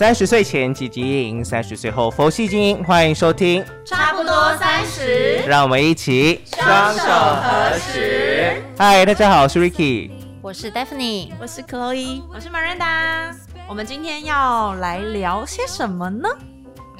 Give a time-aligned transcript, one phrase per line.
[0.00, 2.82] 三十岁前积极营，三十岁后佛系经营。
[2.84, 8.62] 欢迎收听，差不多三十，让我们一起双手合十。
[8.78, 10.10] 嗨，大家好，我是 Ricky，
[10.40, 13.34] 我是 Daphne，我是 Chloe，我是 Miranda。
[13.68, 16.30] 我们今天要来聊些什么呢？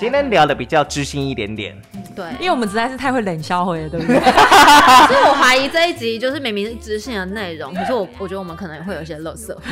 [0.01, 1.77] 今天聊的比较知心一点点，
[2.17, 4.17] 对，因为我们实在是太会冷笑话了，对不对？
[5.07, 9.55] 所以我怀疑这一集就是明明是知性的内容，可是我我觉得我们可能会有一些乐色，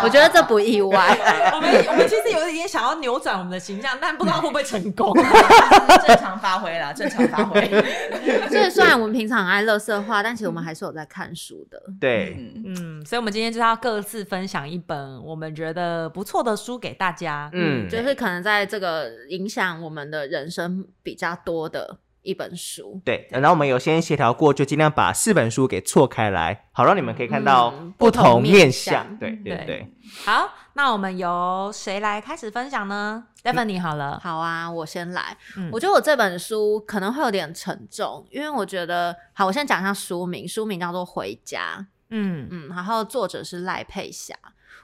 [0.00, 1.18] 我觉得这不意外。
[1.54, 5.12] 我们我们其实有一点想要扭转我们的形象，但不知道会不会成功。
[6.06, 7.68] 正常发挥啦，正常发挥。
[8.48, 11.82] 所以虽然我们平常很爱乐色话，但其实我们还是有在看书的。
[12.00, 17.50] 对，嗯，所以我们今天就要各自分享一本我们觉得不错的书给大家。
[17.52, 18.83] 嗯，就是可能在这个
[19.28, 23.00] 影响我们的人生比较多的一本书。
[23.04, 29.16] 对，然后我们有先协调过，就尽量把四本书给错开来，好让你们可以看到嗯不同面相。
[29.18, 29.92] 对对对对，
[30.24, 35.36] 好，那我们由谁来开始分享呢？Stephanie 好了，好啊，我先来。
[35.56, 41.76] 嗯我觉得我这本书可能会有点沉重，因为我觉得，好，我先讲一下书名，书名叫做《回家》。
[42.10, 44.34] 嗯，嗯，然后作者是赖佩霞。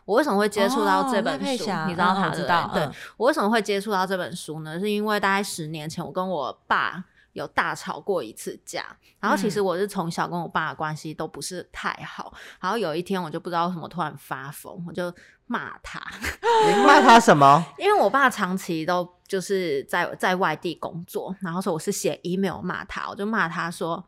[0.04, 1.64] 我为什么会接触到这哦本书？
[1.86, 4.78] 你知道他知道对嗯我为什么会接触到这本书呢？
[4.80, 8.84] 是因为大概十年前，我跟我爸有大吵过一次架。
[9.20, 12.32] 然后其嗯实我是从小跟我爸的关系都不是太好。
[12.58, 15.12] 然后有一天我就不知道为什么突然发疯，我就
[15.46, 16.00] 骂他，
[16.66, 17.62] 你骂他什么？
[17.78, 24.02] 因为我爸长期都就是在在外地工作，然后说我是写 email 骂他，我就骂他说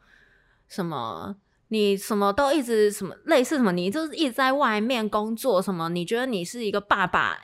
[0.66, 1.36] 什么
[1.72, 7.38] 你什么都一直什么类似什么，你就是一直在外面工作什么，你觉得你是一个爸爸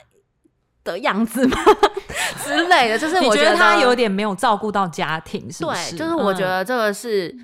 [0.85, 1.57] 的样子吗
[2.45, 2.99] 之类的？
[2.99, 7.35] 就是我觉得他有点没有照顾到家庭，是不对，就是我觉嗯得这个是、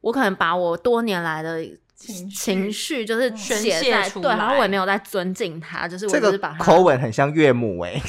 [0.00, 1.64] 我可能把我多年来的。
[1.98, 8.00] 情绪情绪就是宣写在对，泄出来然后我也没有在尊敬他，就是我这个只是把他口吻很像岳母哎，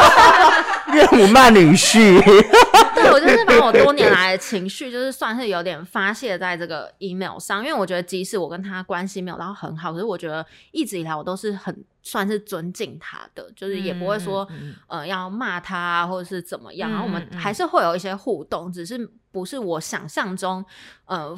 [0.94, 2.18] 岳母骂女婿。
[3.08, 14.46] 对，我就是把我多年来的情绪，就是算是有点发泄在这个 email 上，因为我觉得即使我跟他关系没有到很好，可是我觉得一直以来我都是很算是尊敬他的，就是也不会说、
[14.86, 20.64] 呃要骂他啊或者是怎么样，然后我们还是会有一些互动，只是不是我想象中
[21.06, 21.34] 呃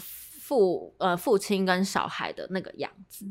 [0.50, 3.24] 父呃父亲跟小孩的那个样子，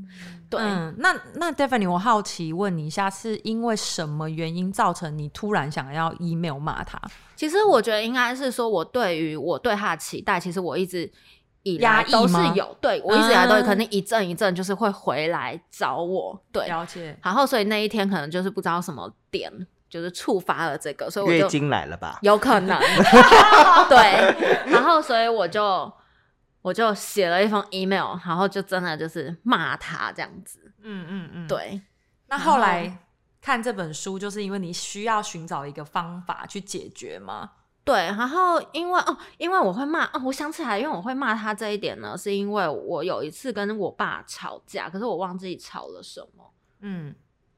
[0.49, 0.57] 对。
[0.61, 6.97] 嗯，那那 Stephanie，我好奇问你一下，是因为什么原因造成你突然想要 email 骂他？
[7.35, 11.11] 其实我觉得应该是说，我对于我对他的期待，其实我一直
[11.63, 19.51] 以来都是有，对我一直以来都嗯肯定一阵一阵就是会回来找我，对，了解，然后所以那一天可能就是不知道什么点，
[19.89, 22.17] 就是触发了这个，所以我就月经来了吧？
[22.21, 22.79] 有可能，
[23.89, 25.91] 对，然后所以我就
[26.61, 31.47] 我就写了一封 email，然后就真的就是骂他这样子，嗯嗯嗯，。
[31.47, 31.81] 对，
[32.27, 33.05] 那后来
[33.41, 37.51] 看这本书，就是因为你需要寻找一个方法去解决吗？
[37.85, 47.15] 对，然后因为哦，因为我会骂哦，我想起来，因为我会骂他这一点呢，是因为我有一次跟我爸吵架，可是我忘记吵了什么，嗯，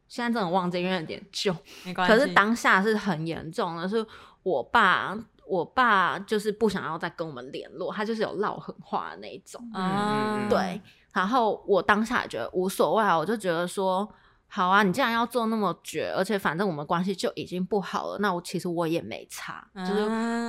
[0.07, 1.53] 现在真的忘记，因为有点旧。
[1.83, 2.13] 没关系。
[2.13, 4.05] 可是当下是很严重的，是
[4.43, 5.17] 我爸，
[5.51, 9.61] 我爸就是不想要再跟我们联络，他就是有唠狠话的那一种。
[9.75, 10.81] 嗯，对，
[11.11, 14.09] 然后我当下也觉得无所谓啊，我就觉得说，
[14.47, 20.03] 好啊，你既然要做那么绝，而且反正我们关系就已经不好了，那我其实我也没差，就是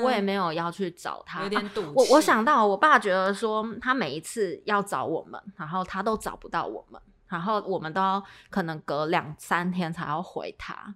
[0.05, 1.41] 我也没有要去找他。
[1.41, 10.95] 嗯有点啊赌气、我我想到，我爸觉得说，他每一次要找我们，然后他都找不到我们，然后我们都要可能隔两三天才要回他。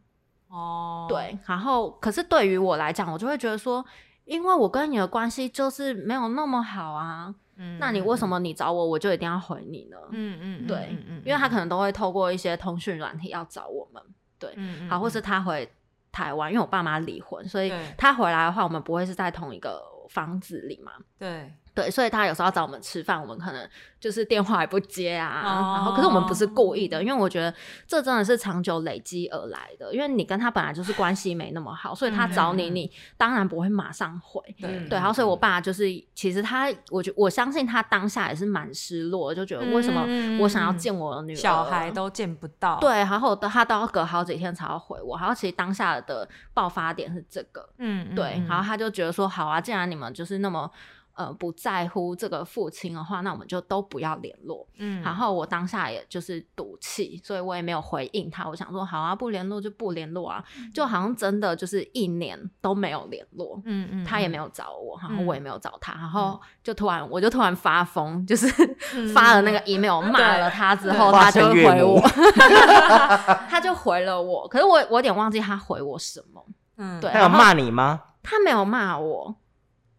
[0.48, 3.84] 哦，对，然后可是对于我来讲，我就会觉得说，
[4.24, 9.96] 因为我跟你的关系就是没有那么好啊，嗯，那你为什么你找我，我就一定要回你呢？
[10.10, 10.38] 嗯？
[10.40, 14.02] 嗯嗯，对嗯嗯，因为他可能都会透过一些通讯软体要找我们，
[14.38, 15.68] 对，嗯，嗯好，或是他回
[16.12, 20.92] 台湾，因为我爸妈离婚，所以他回来的话，我们不会是在同一个房子里嘛。
[21.18, 23.68] 对，对，所以他有时候要找我们吃饭，我们可能
[24.00, 25.42] 就是电话也不接啊。
[25.44, 27.54] 哦然后，可是我们不是故意的，因为我觉得
[27.86, 29.94] 这真的是长久累积而来的。
[29.94, 34.42] 因为你跟他本来就是关系没那么好，所以他找你，你当然不会马上回。
[34.58, 35.84] 对对，然后所以我爸就是，
[36.14, 40.02] 其实他，我觉我相信他当下也是蛮失落，就觉得为什么
[40.40, 50.70] 我想要见我的女儿，小孩都见不到，，对，然后他都要隔好几天才要回我，然后其实当下的爆发点是这个，嗯，对，然后他就觉得说，好啊，既然你们就是那么
[51.16, 54.66] 呃不在乎这个父亲的话，那我们就都不要联络。
[54.78, 58.48] 嗯然后我当下也就是赌气，所以我也没有回应他。
[58.48, 63.60] 我想说，好啊，不联络就不联络啊，就好像真的就是一年都没有联络。
[63.64, 68.46] 嗯嗯他也没有找我，然后嗯我也没有找他，然后就突然我就突然发疯，就是
[69.14, 72.00] 发了那个 email 骂了他之后，他就回我
[73.48, 76.44] 他就回了我，可是我我有点忘记他回我什么，
[76.76, 78.02] 嗯对他有骂你吗？
[78.22, 79.34] 他没有骂我，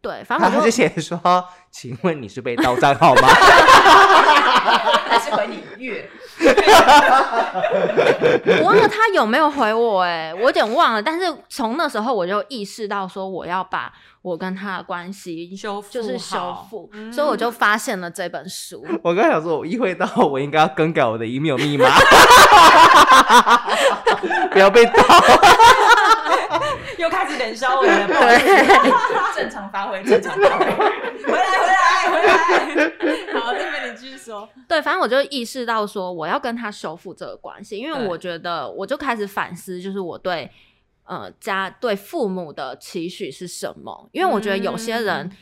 [0.07, 1.19] 对，反正我他他就写说，
[1.69, 3.27] 请问你是被盗账号吗？
[5.09, 6.09] 还是回你月？
[8.59, 11.03] 我忘了他有没有回我、哎，我有点忘了。
[11.03, 18.85] 但是从那时候我就意识到说，我要把我跟他的关系修复就是修好复，嗯所以我就发现了这本书。
[19.03, 21.89] 我刚才想说，我意会到我应该要更改我的 email 密码，
[24.51, 24.93] 不要被盗。
[27.03, 30.65] 又开始冷笑我了，不好意思，正常发挥，正常发挥。
[30.65, 40.49] 回来回来回来， 好，这边你继续说，对，反正我就意识到说，我要跟他修复这个关系，因为我觉得我就开始反思，就是我对
[41.03, 44.09] 呃家对父母的期许是什么？
[44.11, 45.37] 因为我觉得有些人、嗯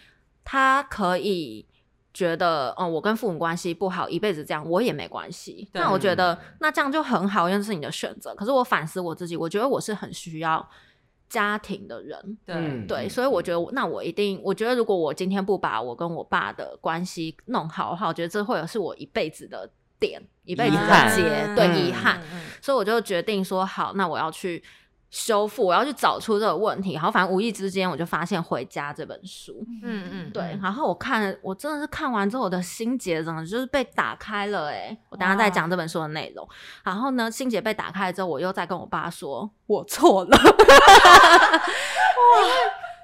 [0.48, 1.66] 他可以
[2.14, 5.68] 觉得，嗯、我跟父母关系不好，一辈子这样我也没关系。
[5.74, 8.36] 对那我觉得那这样就很好，因为是你的选择。
[8.36, 10.64] 可是我反思我自己，我觉得我是很需要
[11.36, 12.38] 家庭的人。
[12.88, 13.10] 对。
[13.10, 21.24] 所以我觉得我，那我一定，我觉得如果我今天不把我跟我爸的关系弄好的话，我觉得这会有是我一辈子的点，一辈子的结，
[21.54, 21.76] 对，嗯。
[21.76, 22.22] 遗憾。
[22.32, 22.42] 嗯。
[22.62, 24.64] 所以我就决定说，好，那我要去
[25.10, 26.94] 修复，我要去找出这个问题。
[26.94, 34.98] 然后反正无意之间，我就发现《回家》这本书，嗯嗯，对，然后我看，我真的是看完之后，我的心结怎么就是被打开了、欸。
[35.10, 36.48] 我等下再讲这本书的内容。
[36.84, 40.38] 然后呢，心结被打开了之后，我又再跟我爸说，我错了。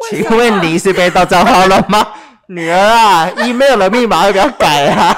[0.10, 2.06] 请问你是被盗账号了吗？
[2.48, 5.16] 女儿啊，email 的密码要不要改啊？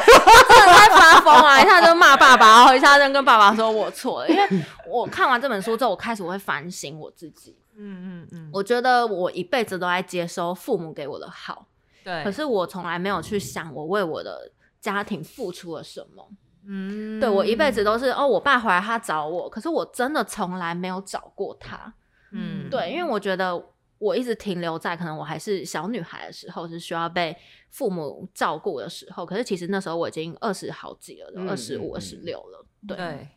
[0.73, 1.61] 真的在发疯啊！
[1.61, 4.29] 一下就骂爸爸，然后一下就跟爸爸说我错了。
[4.29, 4.43] 因为
[4.87, 7.57] 我看完这本书之后，我开始我会反省我自己。
[7.75, 11.65] 嗯嗯嗯，我觉得我一辈子都在接收父母给我的好，
[12.03, 16.27] 对，可是我从来没有去想我为我的家庭付出了什么。
[16.67, 21.93] 嗯，对我一辈子都是哦，我爸回来他找我，可是我真的从来没有找过他。
[22.31, 23.61] 嗯，对，因为我觉得
[23.97, 27.35] 我一直停留在可能我还是小女孩的时候，是需要被
[27.69, 29.25] 父母照顾的时候。
[29.25, 32.65] 可是其实那时候我已经二十好几了，嗯二十五、嗯二十六了。
[32.85, 33.29] 对，对，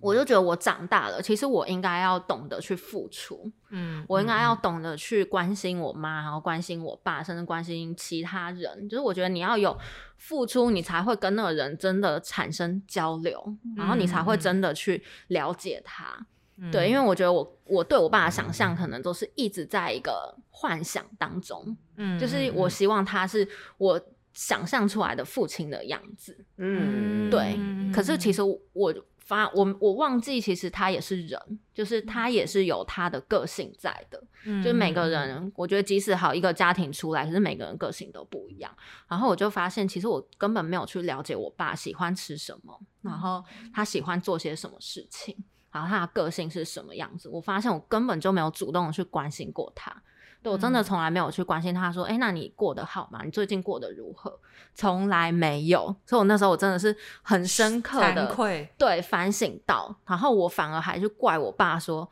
[0.00, 8.88] 我就觉得我长大了，其实我应该要懂得去付出，嗯，我应该要懂得去关心我妈，然后关心我爸，甚至关心其他人。
[8.88, 9.76] 就是我觉得你要有
[10.16, 13.42] 付出，你才会跟那个人真的产生交流，
[13.76, 16.16] 然后你才会真的去了解他。
[16.18, 16.26] 嗯
[16.72, 23.46] 对，因为我觉得我我对我爸的想象可能都是一直在一个幻想当中，嗯就是我希望他是
[23.78, 24.00] 我
[24.32, 26.44] 想象出来的父亲的样子。
[26.56, 31.40] 嗯，对，嗯可是其实我发我我忘记，其实他也是人，
[31.74, 34.22] 就是他也是有他的个性在的。
[34.44, 38.72] 嗯就是每个人，我觉得即使好一个家庭出来，可是每个人个性都不一样。
[39.08, 43.44] 然后我就发现，其实我根本没有去了解我爸喜欢吃什么，然后
[43.74, 45.36] 他喜欢做些什么事情，
[45.76, 47.28] 然后他的个性是什么样子。
[47.28, 49.94] 我发现我根本就没有主动的去关心过他。
[50.42, 53.22] 对我真的从来没有去关心他，说：“哎、那你过得好吗？
[53.24, 54.38] 你最近过得如何？”
[54.74, 55.94] 从来没有。
[56.06, 62.08] 所以我那时候我真的是很深刻的愧，对反省到，然后我反而还去怪我爸说，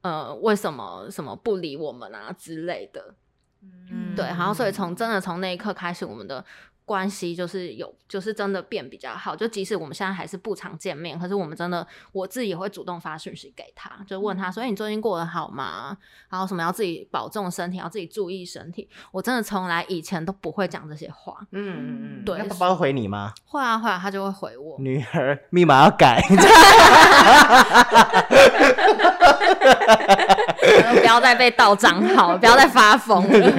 [0.00, 3.14] 呃，为什么什么不理我们啊之类的。
[3.62, 6.44] 嗯对，然后所以从真的从那一刻开始，我们的
[6.88, 9.36] 关系就是有，就是真的变比较好。
[9.36, 15.94] 就即使我们现在还是不常见面，可是我们真的我自己也会主动发讯息给他，就问他说：“哎、你最近过得好吗？
[16.30, 21.36] 然后什么要自己保重身体，要自己注意身体。”我真的从来以前都不会讲这些话。
[21.50, 23.34] 嗯嗯嗯，对那爸爸会回你吗？
[23.44, 24.76] 会啊会啊，他就会回我。
[24.78, 26.22] 女儿密码要改，
[31.00, 33.52] 不要再被盗账号，不要再发疯了。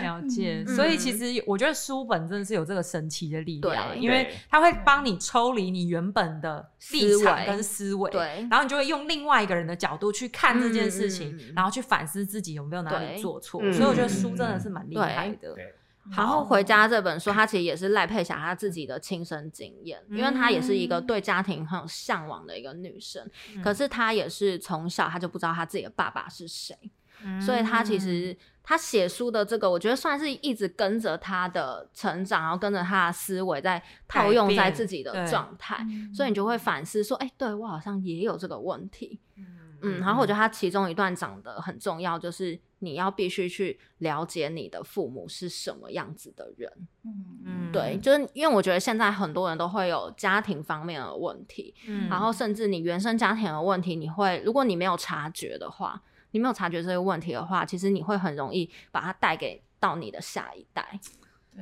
[0.00, 0.76] 了解，嗯。
[0.76, 13.60] 所以其实我觉得书本真的是有这个神奇的力量，因为它会帮你抽离你原本的立思维场跟思维，对然后你就会用另外一个人的角度去看这件事情，然后去反思自己有没有哪里做错。
[13.62, 13.72] 嗯。
[13.72, 15.54] 所以我觉得书真的是蛮厉害的。
[15.54, 15.74] 对。
[16.16, 23.22] 然后《回家》这本书，它其实也是赖佩霞她自己的亲身经验，因为她也是一个对家庭很有向往的一个女生，
[23.54, 23.62] 嗯。
[23.62, 26.74] 可是她也是从小她就不知道她自己的爸爸是谁，
[27.22, 27.38] 嗯。
[27.42, 28.34] 所以她其实
[28.68, 35.82] 她写书的这个，我觉得算是一直跟着他的成长，然后跟着他的思维在套用在自己的状态，
[36.12, 39.18] 所以你就会反思说，哎、对我好像也有这个问题。
[39.80, 46.70] 嗯，然后我觉得他其中一段讲的很重要，就是你要必须去了解你的父母是什么样子的人。
[47.46, 47.72] 嗯。
[47.72, 52.06] 对，就是因为我觉得现在很多人都会有家庭方面的问题，嗯。
[52.10, 60.98] 然后甚至你原生家庭的问题，你会如果你没有察觉的话，你没有察觉这个问题的话，其实你会很容易把它带给到你的下一代。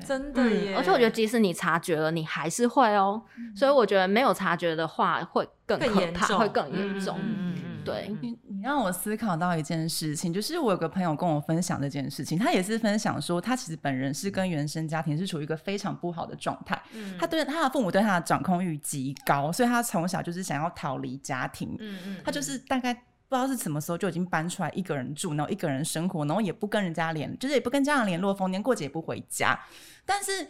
[0.06, 3.23] 真的耶，嗯，而且我觉得即使你察觉了，你还是会哦。
[3.54, 7.16] 所以我觉得没有察觉的话，会更可怕，更严重，会更严重。
[7.18, 29.59] 嗯嗯嗯对嗯你你让我思考到一件事情，就是我有个朋友跟我分享这件事情，他也是分享说，他其实本人是跟原生家庭是处于一个非常不好的状态，嗯他对他的父母对他的掌控欲极高，所以他从小就是想要逃离家庭，嗯嗯他就是大概不知道是什么时候就已经搬出来一个人住，然后一个人生活，然后也不跟人家联，就是也不跟家长联络，逢年过节也不回家。
[30.04, 30.47] 但是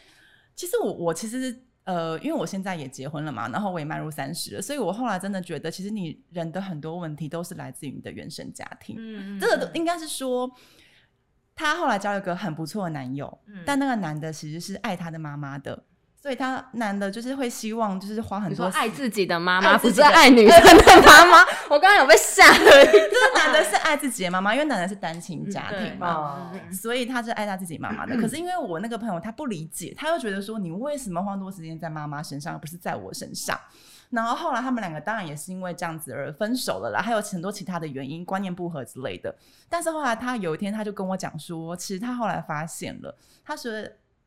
[0.55, 8.97] 其实我我其实呃，因为我现在也结婚了嘛，然后我也迈入三十了，所以我后来真的觉得，其实你人的很多问题都是来自于你的原生家庭。
[8.99, 10.51] 嗯这个都应该是说，
[11.55, 15.85] 她后来交了一个很不错的男友，嗯但那个男的其实是爱她的妈妈的，
[16.27, 21.47] 所以他男的就是会希望就是花很多爱自己的妈妈，不是爱女生的 妈妈。
[21.71, 22.93] 我刚刚有被吓了一跳。
[22.93, 28.17] 这个男的是爱自己的妈妈，因为男的是单亲家庭嘛，啊，所以他是爱他自己妈妈的。
[28.17, 33.57] 可是因为我那个朋友他不理解，他又觉得说你为什么花多时间在妈妈身上，而不是在我身上？
[34.11, 39.33] 然后后来他们两个当然也是因为这样子而分手了啦，还有很多其他的原因，观念不合之类的。
[39.69, 43.71] 但是后来他有一天他就跟我讲说，其实他后来发现了，他说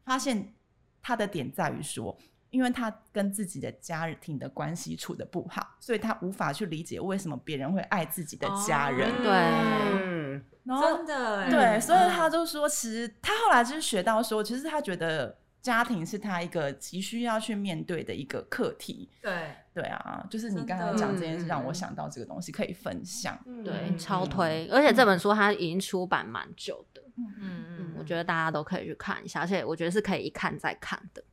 [0.05, 0.53] 发现
[1.01, 2.17] 他的点在于说。
[2.51, 9.07] 因为他跟自己的家庭的关系处的不好，所以他无法去理解为什么别人会爱自己的家人。
[9.07, 19.07] 哦对嗯，然后真的哎，对，所以他嗯就说，其实他后来就是学到说，其实他觉得家庭是他一个急需要去面对的一个课题。
[19.21, 23.37] 对对啊，就是你真刚才讲这件事，嗯让我想到这个东西可以分享。
[23.63, 24.67] 对，嗯超推。
[24.71, 26.88] 而且这本书它已经出版蛮久的，
[27.19, 31.23] 嗯嗯嗯，，我觉得大家都可以去看一下，而且我觉得是可以一看再看的。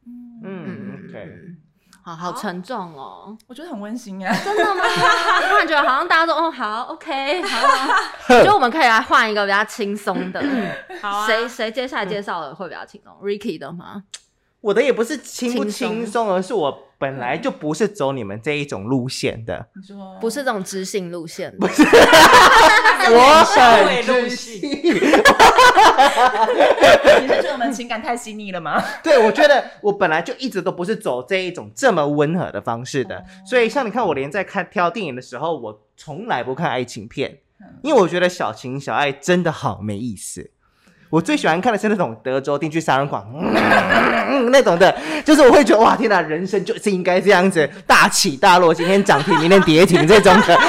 [0.45, 1.57] 嗯，OK，嗯
[2.03, 4.33] 好好沉重哦，我觉得很温馨啊。
[4.45, 4.81] 真的吗？
[4.85, 7.67] 我突然觉得好像大家都哦好，OK， 好，
[8.29, 10.41] 我觉得我们可以来换一个比较轻松的。
[11.01, 14.05] 好啊，谁谁接下来介绍的会比较轻松？Ricky 的吗？
[14.61, 20.17] 我的也不是轻不轻松，而是我本来就不是走你们这一种路线的，你说。
[20.21, 21.51] 不是这种知性路线。
[21.59, 21.69] 的， 我
[23.45, 24.37] 社会很知路线。
[24.37, 24.71] 性。
[27.21, 28.83] 你是觉得我们情感太细腻了吗？
[29.05, 37.39] 对，我觉得我本来就一直都不是走这一种这么温和的方式的，所以像你看，我连在看挑电影的时候，我从来不看爱情片，
[37.83, 40.51] 因为我觉得小情小爱真的好没意思。
[41.17, 44.95] 我最喜欢看的是那种德州定居杀人狂、嗯 那种的，
[45.25, 50.61] 就是我会觉得哇天哪，人生就是应该这样子大起大落，今天涨停，明天跌停这种的。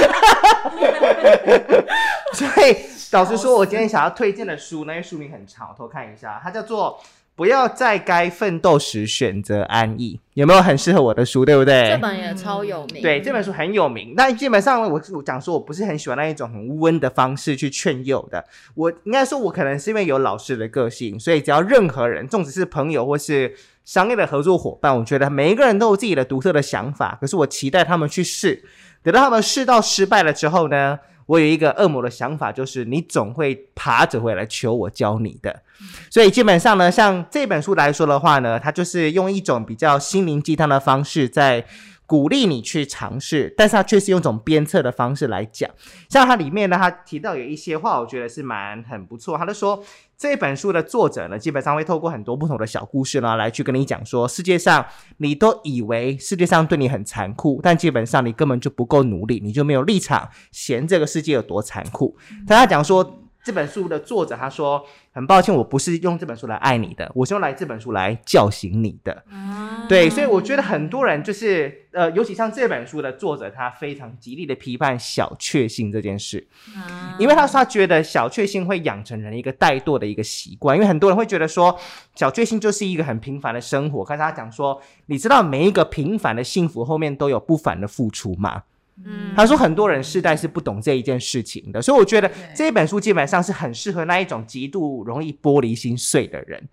[2.31, 2.77] 所以
[3.11, 6.97] 老实说，我今天想要推荐的书，那些书名很长，我偷看一下，它叫做
[7.37, 11.45] 《不要在该奋斗时选择安逸》，有没有很适合我的书？
[11.45, 11.91] 对不对？
[11.91, 13.03] 这本也超有名。
[13.03, 14.15] 对，这本书很有名。
[14.17, 18.43] 那基本上我讲说，我不是很喜欢那一种很温的方式去劝诱的。
[18.73, 23.53] 我应该说，我可能是因为有老师的个性，所以只要任何人，纵使是朋友或是
[23.85, 27.15] 商业的合作伙伴，我觉得每一个人都有自己的独特的想法。
[27.21, 28.63] 可是我期待他们去试，
[29.03, 30.97] 等到他们试到失败了之后呢，
[31.27, 35.61] 我有一个恶魔的想法，就是你总会爬着回来求我教你的。
[36.09, 41.63] 所以基本上呢，像这本书来说的话呢，它就是用一种比较心灵鸡汤的方式在。
[42.07, 45.69] 鼓励你去尝试，但是他却是用一种鞭策的方式来讲。
[46.09, 49.37] 像它里面呢，他提到有一些话，我觉得是蛮很不错。
[49.37, 49.83] 他就说
[50.17, 54.85] 这本书的作者呢，基本上会透过很多不同的小故事呢，来去跟你讲说，世界上
[55.17, 62.17] 你都以为世界上对你很残酷，但基本上你根本就不够努力，你就没有立场嫌这个世界有多残酷。
[62.47, 63.19] 他讲说。
[63.43, 64.83] 这本书的作者他说
[65.17, 69.11] ：“很抱歉，我不是用这本书来爱你的，我是用来这本书来叫醒你的。
[69.31, 81.75] 啊对，所以我觉得很多人就是呃，尤其像这本书的作者，他非常极力的批判小确幸这件事，啊因为他说他觉得小确幸会养成人一个怠惰的一个习惯，因为很多人会觉得说
[82.13, 88.61] 小确幸就是一个很平凡的生活，可是他讲说，你知道每一个平凡的幸福后面都有不凡的付出吗？
[89.05, 89.33] 嗯。
[89.35, 96.67] 他说很多人世代是不懂这一件事情的，所以我觉得这本书基本上是很适合那一种极度容易玻璃心碎的人。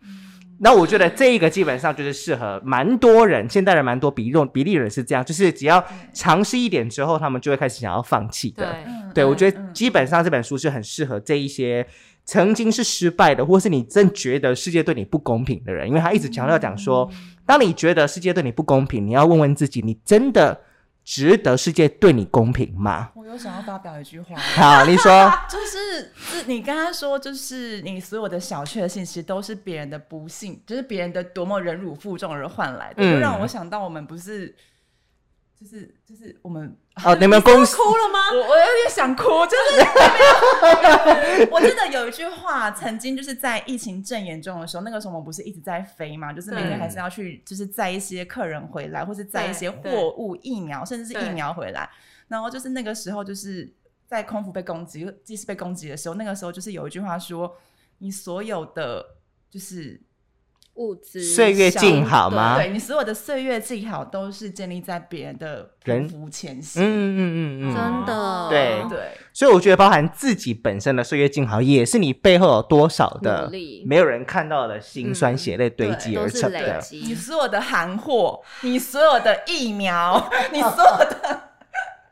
[0.58, 8.72] 那我觉得这一个基本上就是适合蛮多人，现代人蛮多比例比例人是这样，就是只要尝试一点之后，他们就会开始想要放弃的。
[9.12, 11.84] 对，对，我觉得嗯基本上这本书是很适合这一些
[12.24, 17.10] 曾经是失败的，或是你真觉得世界对你不公平的人，因为他一直强调讲说，
[17.44, 20.58] 当你觉得世界对你不公平，你要问问自己，你真的
[21.04, 23.10] 值得世界对你公平吗？
[23.14, 33.12] 我有想要发表一句话，好，你说， 就是是你刚刚说，就是你所有的小确幸，其实都是别人的不幸，就是别人的多么忍辱负重而换来的，嗯。
[33.12, 34.56] 就让我想到我们不是，
[35.60, 38.20] 就是就是我们哦， 你们公司哭了吗？
[38.32, 39.80] 我我有点想哭，就是
[41.50, 51.90] 我记得有一句话，曾经就是在疫情正严重的时候，那个时候我们不是一直在飞嘛，就是每天还是要去，就是载一些客人回来，或是载一些货物、疫苗，甚至是疫苗回来。
[52.28, 53.70] 然后就是那个时候，就是
[54.06, 57.56] 在空服被攻击、机师被攻击的时候，那个时候就是有一句话说
[57.98, 59.04] ：“你所有的
[59.50, 60.00] 就是
[60.74, 62.56] 物资岁月静好吗？
[62.56, 66.82] 对你所有的岁月静好，都是建立在别人的人福前行。
[66.82, 68.98] 嗯嗯嗯嗯，真的对对，
[69.32, 76.82] 所以我觉得包含自己本身的岁月静好，也是你背后有多少的努力没有人看到的辛酸血泪堆积而成的。
[76.90, 77.14] 你积。
[77.14, 81.40] 所有的韩货，你所有的疫苗，你所有的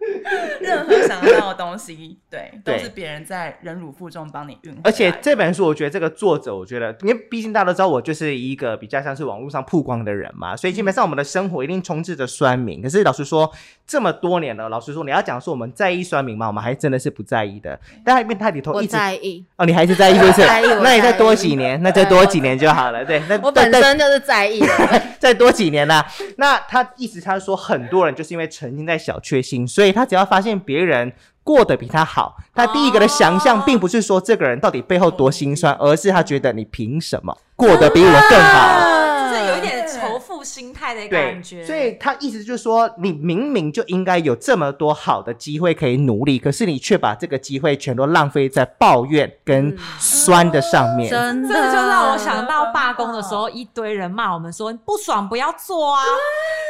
[0.60, 4.76] 任何想要到的东西， 对，都是别人在忍辱负重帮你运。
[4.84, 12.82] 而且这本书，我觉得这个作者，我觉得，因为毕竟大家都知道，我就是一个比较像是网络上曝光的人嘛，所以基本上我们的生活一定充斥着酸民。
[12.82, 13.50] 可是老实说，
[13.92, 16.46] 这么多年了，老实说，你要讲说我们在意酸民吗？
[16.46, 17.78] 我们还真的是不在意的。
[18.02, 20.66] 但因为它里头我一直在意，哦，你还是在意，是不是在意？
[20.82, 23.04] 那你再多几年，那再多几年就好了。
[23.04, 24.62] 对，那我本身就是在意。
[25.20, 26.04] 再多几年啦、
[26.38, 31.12] 那他意思他说，很多人就是因为沉浸在小确幸，所以他只要发现别人
[31.44, 38.91] 过得比他好，他第一个的想象并不是说这个人到底背后多心酸，而是他觉得你凭什么过得比我更好？
[39.32, 41.64] 就是有一点仇富心态的对感，觉。
[41.64, 51.10] 所以他意思就是说，你明明就应该有这么多好的机会可以努力，可是你却把这个机会全都浪费在抱怨跟酸的上面。
[51.10, 56.02] 真的，这就让我想到罢工的时候，一堆人骂我们说不爽不要做啊。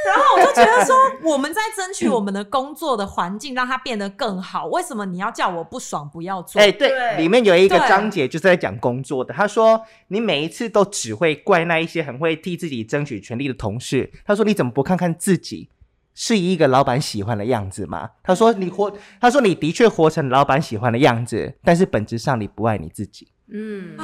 [0.06, 4.66] 然后我就觉得说，我们在争取我们的工作的环境，让它变得更好。
[4.66, 6.60] 为什么你要叫我不爽不要做？
[6.60, 9.32] 哎、对，对里面有一个章节就是在讲工作的。
[9.32, 14.10] 他说，你每一次都只会怪那一些很会替自己争取权利的同事。
[14.24, 15.68] 他说，你怎么不看看自己
[16.14, 18.10] 是一个老板喜欢的样子吗？
[18.22, 23.28] 他说，你活，他说你的确活成老板喜欢的样子，但是本质上你不爱你自己。
[23.54, 23.96] 嗯，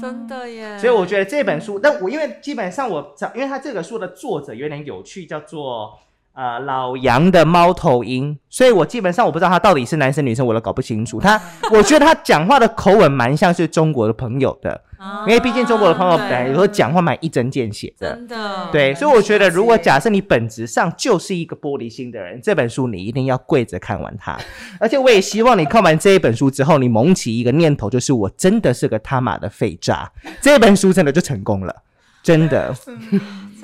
[0.00, 0.78] 真的耶。
[0.78, 5.96] 所以我觉得这本书，但我因为基本上我找，因为他这个书的作者有点有趣，叫做
[6.36, 11.18] 呃老杨的猫头鹰，所以我基本上我不知道他到底是男生女生，我都搞不清楚。
[11.18, 11.40] 他
[11.72, 18.14] 我觉得他讲话的口吻蛮像是中国的朋友的， 啊因为毕竟中国的朋友本来有时候讲话蛮一针见血的。
[18.14, 24.38] 真的对，所以我觉得，如果假设你本质上就是一个玻璃心的人，这本书你一定要跪着看完它。
[24.78, 30.12] 而且我也希望你看完这一本书之后，你萌起一个念头，就是我真的是个他妈的废渣。
[30.42, 31.74] 这本书真的就成功了，
[32.22, 32.74] 真的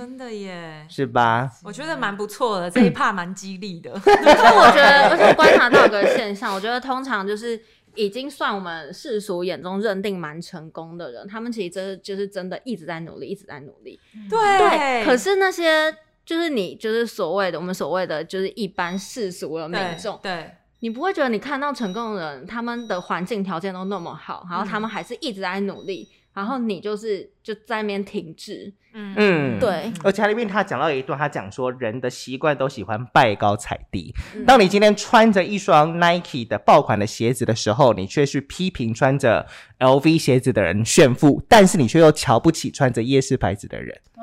[0.02, 0.84] 真的耶。
[0.88, 1.48] 是吧？
[1.62, 3.96] 我觉得蛮不错的，这一趴蛮激励的。
[4.00, 7.60] 所 以我觉得，而且我观察到一个现象，我觉得通常就是
[7.94, 14.00] 已经算我们世俗眼中认定蛮成功的人，他们其实真的就是真的一直在努力，一直在努力。
[14.28, 15.94] 对对，可是那些
[16.26, 28.72] 就是你就是所谓的我们所谓的就是一般世俗的民对众，对你不会觉得你看到成功的人，他们的环境条件都那么好，然后他们还是一直在努力，然后你就是就在那边停滞。
[28.94, 29.58] 嗯嗯，。
[29.58, 34.14] 对，而且他里面他讲到有一段，他讲说人的习惯都喜欢拜高踩低。
[34.34, 39.46] 嗯当你今天穿着一双 Nike 的爆款的鞋子的时候，你却去批评穿着
[39.78, 43.98] LV 鞋子的人炫富，但是你却又瞧不起穿着夜市牌子的人。
[44.16, 44.22] 哦，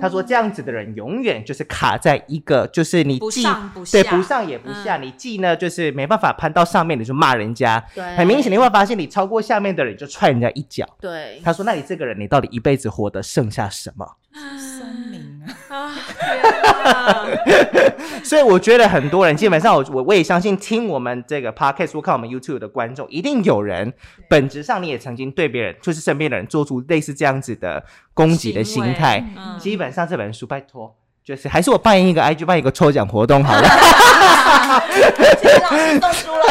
[0.00, 7.84] 他说这样子的人永远就是卡在一个，就是你不既上不下对不上也不下，嗯你既呢就是没办法攀到上面，你就骂人家。
[7.94, 10.86] 对，很明显你会发现，你超过下面的人就踹人家一脚。
[11.00, 15.94] 对，他说：“那你这个人，你到底一辈子活得剩下什么声明啊，啊，
[17.44, 17.90] 天哪！？”
[18.22, 23.92] 所以我觉得很多人基本上我，我我也相信听我们这个 podcast 或看我们 YouTube 的观众，一定有人
[24.28, 27.82] 本质上你也曾经对别人，就是身边的人做出类似这样子的
[28.14, 29.24] 攻击的心态。
[29.36, 33.62] 嗯基本上这本书，拜托，就是还是我办一个 IG 办一个抽奖活动好了。
[35.40, 36.46] 谢谢老师送书了。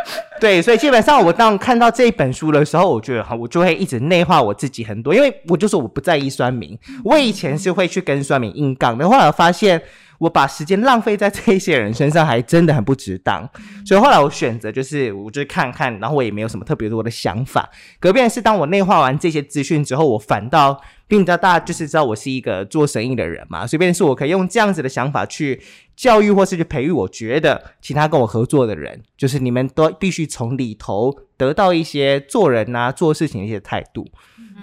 [0.40, 9.80] 对，所以基本上我当看到这一本书的时候，我觉得哈，我就会一直内化我自己很多，因为我就说我不在意酸民，我以前是会去跟酸民硬杠的，后来发现
[10.20, 13.48] 我把时间浪费在这一些人身上，还真的很不值当，
[13.86, 17.70] 所以后来我选择就是我就看看，然后我也没有什么特别多的想法。
[17.98, 20.78] 隔壁是当我内化完这些资讯之后，我反倒
[21.08, 25.58] 并知道大家就是知道我是一个做生意的人嘛，随便是我可以用这样子的想法去
[25.96, 34.06] 教育或是去培育，我觉得其他跟我合作的人，就是你们都必须从里头得到一些做人啊、做事情的一些态度。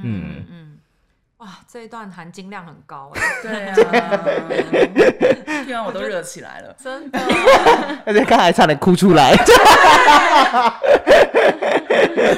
[0.03, 0.66] 嗯嗯，哇，
[1.47, 3.73] 哇，这一段含金量很高哎，对啊，
[5.63, 6.75] 听完我都热起来了。
[6.77, 7.17] 真的。
[8.05, 9.33] 而且刚才差点哭出来。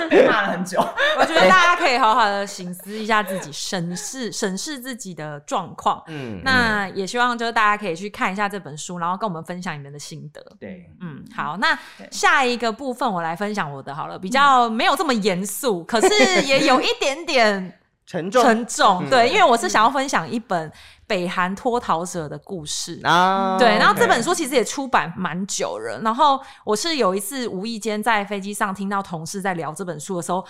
[0.10, 0.80] 被骂了很久，
[1.20, 6.04] 我觉得大家可以好好的醒思一下自己，审视审视自己的状况。
[6.08, 10.40] 嗯，那也希望就是大家可以去看一下这本书，然后跟我们分享你们的心得。
[10.60, 11.78] 对，嗯，好，那
[12.12, 17.79] 下一个部分我来分享我的好了，比较没有这么严肃，可是也有一点点
[18.10, 19.06] 沉重沉重。
[19.06, 20.72] 嗯对，因为我是想要分享一本
[21.06, 23.00] 北韩脱逃者的故事。
[23.04, 26.00] 啊，对，然后这本书其实也出版蛮久了。
[26.00, 30.44] 然后我是有一次无意间在飞机上听到同事在聊这本书的时候，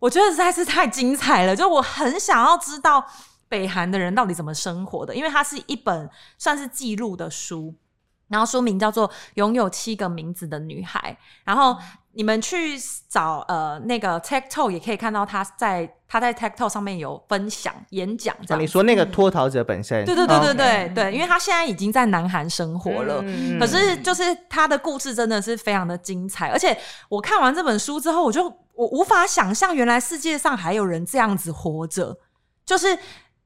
[0.00, 3.06] 我觉得实在是太精彩了， 就我很想要知道
[3.48, 7.72] 北韩的人到底怎么生活的，因为它是一本算是记录的书。
[8.28, 11.76] 然后书名叫做《拥有七个名字的女孩》，然后
[12.12, 12.76] 你们去
[13.08, 18.66] 找呃那个 TikTok 也可以看到她在她在 TikTok 上面有分享演讲这样子。
[18.66, 23.20] 说那个脱逃者本身，对对对对对对，因为他现在已经在南韩生活了。
[23.24, 26.76] 嗯可是就是他的故事真的是非常的精彩，而且
[27.08, 32.16] 我看完这本书之后，我就我无法想象原来世界上还有人这样子活着，
[32.64, 32.98] 就是。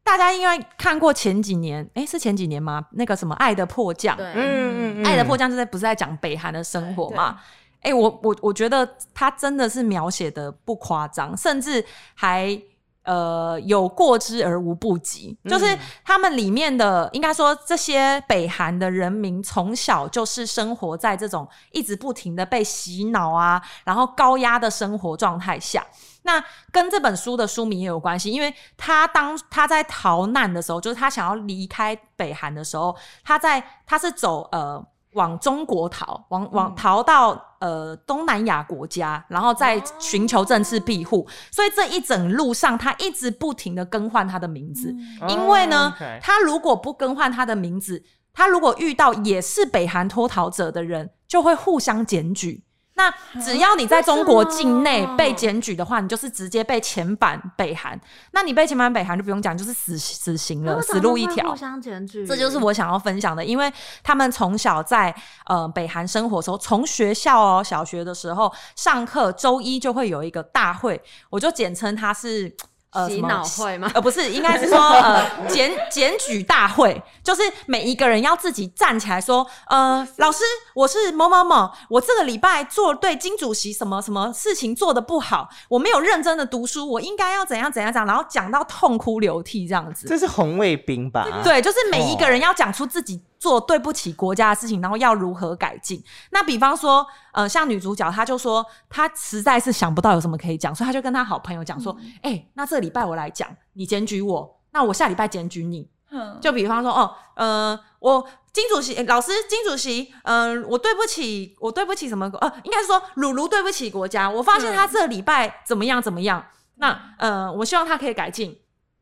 [0.09, 2.83] 大家应该看过前几年，诶，是前几年吗？
[2.93, 7.39] 那个什么《爱的迫降》，对，嗯嗯嗯，爱的迫降》就在不是在讲北韩的生活嘛？
[7.83, 12.61] 哎、我我我觉得他真的是描写的不夸张，甚至还
[13.05, 15.39] 呃有过之而无不及。
[15.45, 25.87] 就是他们里面的，应该说这些北韩的人民从小就是生活在这种一直不停的被洗脑啊，然后高压的生活状态下。
[26.29, 41.27] 那跟这本书的书名也有关系，因为他当他在逃难的时候，就是他想要离开北韩的时候，他在他是走呃往中国逃，往往逃到呃东南亚国家，然后再寻求政治庇护。
[41.51, 44.95] 所以这一整路上，他一直不停的更换他的名字，
[45.31, 52.63] 因为呢他如果不更换他的名字，他如果遇到也是北韩脱逃者的人，就会互相检举。
[52.99, 53.09] 那
[53.41, 57.99] 只要你在中国境内被检举的话，你就是直接被遣返北韩。
[58.33, 61.57] 那你被遣返北韩就不用讲，就是死死刑了，死路一条互。
[61.57, 65.15] 相检举，这就是我想要分享的，因为他们从小在
[65.47, 72.55] 呃北韩生活的时候，从学校哦小学的时候上课，周一就会有一个大会，我就简称它是。
[72.91, 80.43] 呃，洗脑会吗呃，不是，应该是说呃检检举大会，就是每一个人要自己站起来说，呃，老师，
[80.75, 90.07] 我是某某某，我这个礼拜做对金主席什么什么事情做的不好，我没有认真的读书，我应该要怎样怎样讲，然后讲到痛哭流涕这样子。
[90.09, 91.27] 这是红卫兵吧？
[91.45, 96.03] 对，就是每一个人要讲出自己做对不起国家的事情，然后要如何改进。
[96.31, 112.31] 那比方说，呃，像女主角，她就说她实在是想不到有什么可以讲，所以她就跟她好朋友讲说：“哎、那这礼拜我来讲，你检举我，那我下礼拜检举你。”嗯就比方说，哦，呃，我金主席、诶老师，金主席，嗯、我对不起，我对不起什么？
[112.41, 114.29] 呃，应该是说，鲁鲁对不起国家。
[114.29, 116.43] 我发现他这礼拜怎么样怎么样，
[116.77, 118.59] 那呃，我希望他可以改进。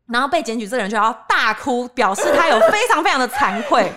[0.08, 3.92] 然后被检举这个人就要大哭，表示他有非常非常的惭愧。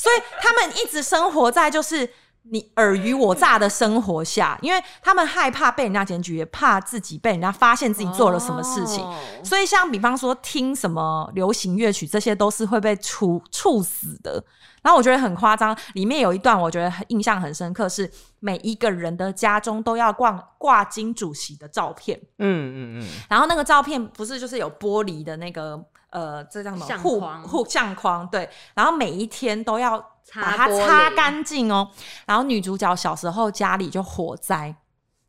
[0.00, 2.08] 所以他们一直生活在就是
[2.44, 9.04] 你尔虞我诈的生活下，因为他们害怕被人家检举，也怕自己被人家发现自己做了什么事情。
[9.04, 14.42] 哦所以像比方说听什么流行乐曲，这些都是会被处处死的。
[14.82, 25.78] 然后我觉得很夸张，里面有一段我觉得很印象很深刻，是每一个人的家中都要挂挂金主席的照片，嗯嗯嗯，然后那个照片不是就是有玻璃的那个
[26.10, 28.26] 呃，这叫什么护相框护相框？
[28.28, 29.98] 对，然后每一天都要
[30.34, 31.88] 把它擦干净哦。
[32.26, 34.74] 然后女主角小时候家里就火灾，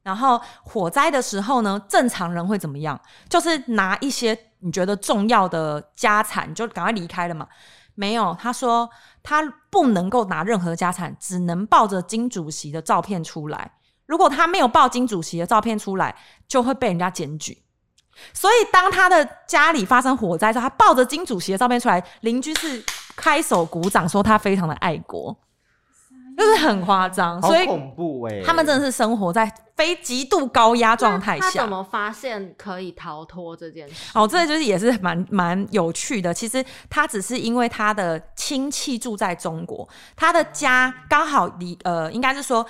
[0.04, 3.00] 然后火灾的时候呢，正常人会怎么样？
[3.30, 7.48] 就是拿一些你觉得重要的家产，就赶快离开了嘛。
[7.94, 8.90] 没有，他说
[9.22, 13.74] 他不能够拿任何家产，只能抱着金主席的照片出来。
[14.08, 16.16] 如果他没有抱金主席的照片出来，
[16.48, 17.64] 就会被人家检举。
[18.34, 22.84] 所以当他的家里发生火灾的时候，他抱着金主席的照片出来，邻居是
[23.16, 25.36] 开手鼓掌，说他非常的爱国，
[26.38, 27.42] 就是很夸张。
[27.42, 28.42] 好所以恐怖哎！
[28.44, 31.70] 他们真的是生活在非极度高压状态下他怎。
[31.70, 33.96] 么发现可以逃脱这件事？
[34.14, 36.34] 哦，这就是也是蛮蛮有趣的。
[36.34, 42.66] 其实他只是因为他的亲戚住在中国，他的家刚好离呃，应该是说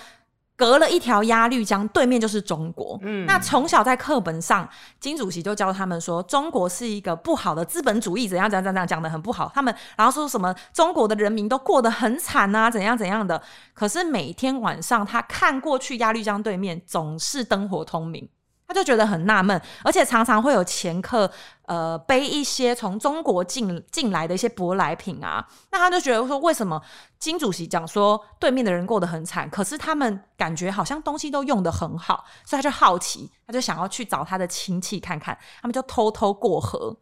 [0.62, 3.00] 隔了一条鸭绿江，对面就是中国。
[3.02, 4.70] 嗯那从小在课本上，
[5.00, 9.52] 金主席就教他们说，中国是一个不好的资本主义，怎样怎样怎样讲的很不好。
[9.56, 13.42] 他们然后说什么中国的人民都过得很惨啊，怎样怎样的。
[13.74, 18.30] 可是每天晚上他看过去鸭绿江对面，总是灯火通明。
[18.72, 21.30] 他就觉得很纳闷，而且常常会有前客
[21.66, 26.82] 呃背一些从中国进进来的一些舶来品啊，那他就觉得说，为什么
[27.20, 36.96] 金主席讲说对面的人过得很惨，可是他们感觉好像东西都用的很好，所以他就好奇，他就想要去找他的亲戚看看，他们就偷偷过河。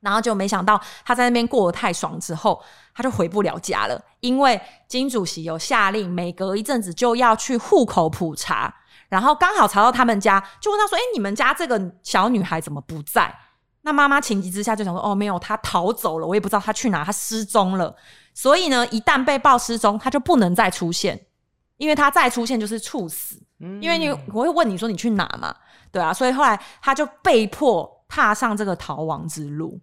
[0.00, 2.62] 然后就没想到他在那边过得太爽之后，
[2.94, 8.74] 他就回不了家了，因为金主席有下令，每隔一阵子就要去户口普查。
[9.08, 13.34] 然后刚好查到他们家，就问他说：“哎，你们家这个小女孩怎么不在？”
[13.86, 17.94] 那妈妈情急之下就想说：“哦，没有，她逃走了，我也不知道她去哪，她失踪了。
[18.32, 21.26] 所以呢，一旦被报失踪，她就不能再出现，
[21.76, 23.38] 因为她再出现就是猝死。
[23.58, 25.54] 因为你我会问你说你去哪嘛？
[25.92, 29.78] 对啊，所以后来她就被迫踏上这个逃亡之路。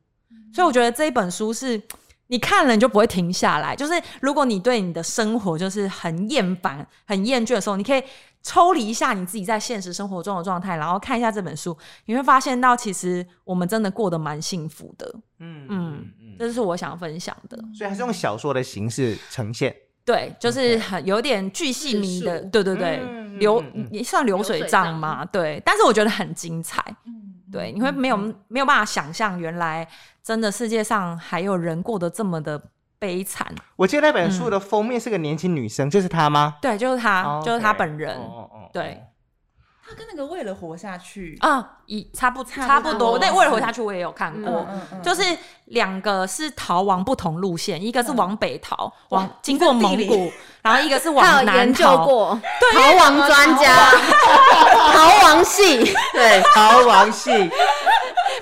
[0.53, 1.81] 所以我觉得这一本书是
[2.27, 3.75] 你看了你就不会停下来。
[3.75, 8.03] 就是如果你对你的生活就是很厌烦、很厌倦的时候，你可以。
[8.43, 15.13] 抽离一下你自己在现实生活中的状态，然后看一下这本书，你会发现到其实我们真的过得蛮幸福的。
[15.39, 17.57] 嗯嗯嗯，这是我想分享的。
[17.75, 19.75] 所以还是用小说的形式呈现。
[20.03, 22.97] 对，就是很有点巨细迷的，对对对，
[23.37, 25.23] 流也算流水账嘛。
[25.23, 26.83] 对，但是我觉得很精彩。
[27.51, 29.87] 对，你会没有没有办法想象，原来
[30.23, 32.59] 真的世界上还有人过得这么的。
[33.01, 33.47] 悲惨！
[33.77, 36.57] 我记得那本书的封面是个年轻女生，就是她吗？
[36.61, 38.15] 对，就是她，就是她本人。
[38.71, 39.03] 对，
[39.91, 43.19] 她跟那个为了活下去啊，一差不差不多。
[43.19, 44.65] 那为了活下去，我也有看过，
[45.03, 45.21] 就是
[45.65, 52.05] 两个是逃亡不同路线，一个是往北逃，往经过蒙古，然后一个是往南逃。
[52.05, 52.39] 过。
[52.73, 53.91] 逃亡专家，
[54.93, 57.29] 逃亡系，对，逃亡系。
[57.31, 57.47] 没有，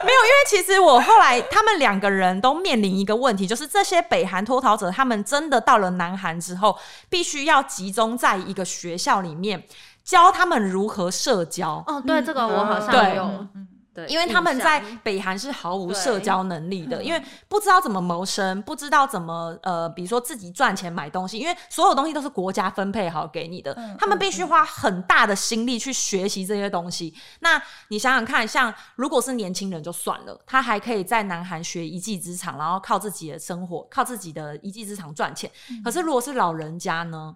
[0.06, 6.78] 因为其实我后来他们两个人都面临一个问题，就是这些北韩脱逃者，他们真的到了南韩之后，
[7.10, 9.64] 必须要集中在一个学校里面
[10.10, 11.84] 教他们如何社交。
[11.86, 13.48] 哦，对，这个我好像有。
[13.92, 27.14] 对因为他们在北韩是毫无社交能力的，因为不知道怎么谋生，不知道怎么呃，比如说自己赚钱买东西，因为所有东西都是国家分配好给你的，他们必须花很大的心力去学习这些东西。
[27.40, 35.52] 那你想想看，像如果是年轻人就算了，他还可以在南韩学一技之长，然后靠自己的生活，靠自己的一技之长赚钱。
[35.84, 37.36] 可是如果是老人家呢？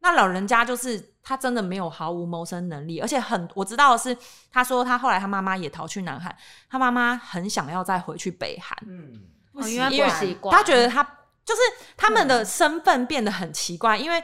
[0.00, 4.16] 那老人家就是他真的没有毫无谋生能力，而且很我知道的是，
[4.50, 6.34] 他说他后来他妈妈也逃去南韩，
[6.70, 11.02] 他妈妈很想要再回去北韩，嗯，不习惯，他觉得他
[11.44, 11.60] 就是
[11.96, 14.22] 他们的身份变得很奇怪，因为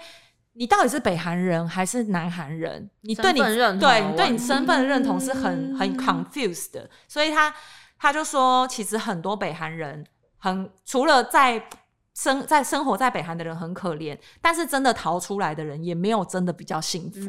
[0.52, 7.52] 你到底是北韩人还是南韩人，你对你对你对你身份认同是很很 confused 的，所以他
[7.98, 10.06] 他就说，其实很多北韩人
[10.38, 11.68] 很除了在。
[12.14, 17.20] 生在生活在北韩的人很可怜，但是真的逃出来的人也没有真的比较幸福，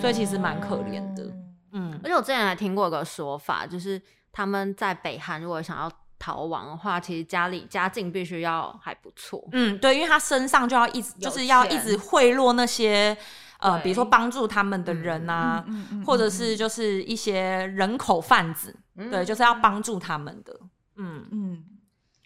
[0.00, 1.24] 所以其实蛮可怜的。
[1.72, 4.00] 嗯，而且我之前还听过一个说法，就是
[4.32, 9.46] 他们在北韩如果想要逃亡的话，其实家里家境必须要还不错。
[9.52, 13.16] 嗯，对，因为他身上就要一直就是要一直贿赂那些
[13.60, 15.64] 呃，比如说帮助他们的人啊，
[16.04, 20.58] 或者是就是一些人口贩子，对，就是要帮助他们的。
[20.96, 21.64] 嗯嗯。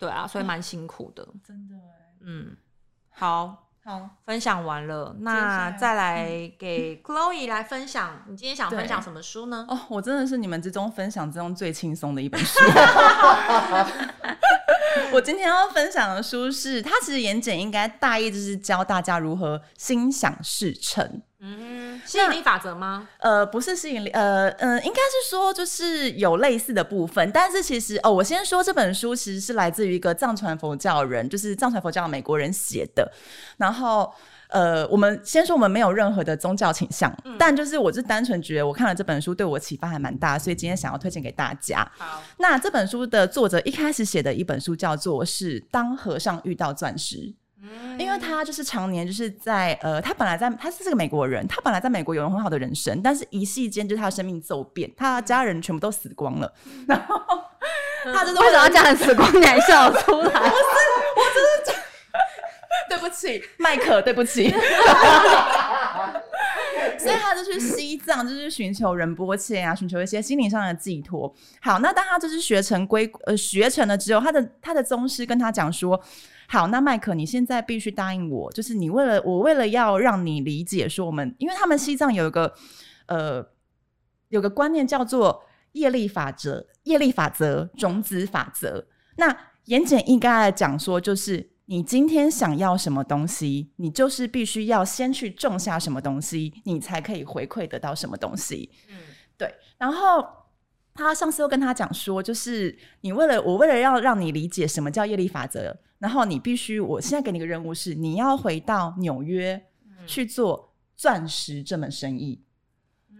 [0.00, 1.74] 对啊，所以蛮辛苦的， 真的。
[2.22, 2.56] 嗯，
[3.10, 6.26] 好，好，分享完了，那再来
[6.58, 9.66] 给 Chloe 来分享，你今天想分享什么书呢？
[9.68, 12.58] 哦，我真的是你们之中分享之中最轻松的一本书。
[15.12, 21.22] 我今天要分享的书是，它其实言简应该大意就是教大家如何心想事成。
[21.42, 23.08] 嗯，吸引力法则吗？
[23.18, 33.10] 呃，不是吸引力，呃，嗯，应该是说就是有类似的部分，但是其实哦，我先说这本书其实是来自于一个藏传佛教人，就是藏传佛教的美国人写的。
[33.56, 34.12] 然后，
[34.48, 41.90] 呃，我们先说我们没有任何的宗教倾向，但就是我是单纯觉得我看了这本书对我启发还蛮大，所以今天想要推荐给大家。
[41.96, 47.16] 好，那这本书的作者一开始写的一本书叫做是《当和尚遇到钻石》。
[47.98, 56.52] 因为他就是常年就是在呃，他本来在他是这个美国人，他本来在美国有很好的人生，但是一夕间就是他的生命骤变，他家人全部都死光了，
[56.88, 57.20] 然后
[58.12, 59.28] 他就是为什么要家人死光？
[59.38, 60.30] 你还笑出来？
[60.32, 60.74] 不是，
[61.16, 61.80] 我真是
[62.88, 64.54] 对不起，麦克，对不起。
[67.02, 71.34] 所以他就去西藏，就是寻求仁波切啊，寻求一些心灵上的寄托。
[71.60, 76.00] 好，那当他就是学成归呃学成了之后，他的他的宗师跟他讲说。
[76.52, 82.52] 好，那麦克，你现在必须答应我，就是你为了我，为了要让你理解，说我们，因为他们西藏有一个，
[83.06, 83.46] 呃，
[84.30, 88.84] 有个观念叫做业力法则，业力法则，种子法则。
[89.14, 89.36] 那
[89.66, 98.68] 言简意赅的讲说，就是你今天想要什么东西，你就是必须要先去种下什么东西，你才可以回馈得到什么东西。
[98.88, 98.96] 嗯，
[99.38, 99.54] 对。
[99.78, 100.26] 然后
[100.94, 109.68] 他上次又跟他讲说，就是你为了我为了要让你理解什么叫业力法则，然后你必须，我现在给你个任务是，你要回到纽约
[110.08, 112.42] 去做钻石这门生意。